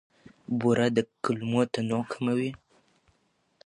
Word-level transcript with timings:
بوره 0.59 0.87
د 0.95 0.97
کولمو 1.23 1.61
تنوع 1.73 2.03
کموي. 2.11 2.51